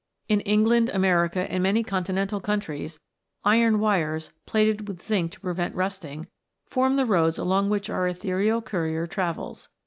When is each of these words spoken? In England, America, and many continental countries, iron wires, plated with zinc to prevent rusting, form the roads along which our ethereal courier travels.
In 0.27 0.39
England, 0.39 0.89
America, 0.95 1.41
and 1.51 1.61
many 1.61 1.83
continental 1.83 2.39
countries, 2.41 2.99
iron 3.43 3.79
wires, 3.79 4.31
plated 4.47 4.87
with 4.87 4.99
zinc 4.99 5.33
to 5.33 5.39
prevent 5.39 5.75
rusting, 5.75 6.25
form 6.65 6.95
the 6.95 7.05
roads 7.05 7.37
along 7.37 7.69
which 7.69 7.87
our 7.87 8.07
ethereal 8.07 8.63
courier 8.63 9.05
travels. 9.05 9.69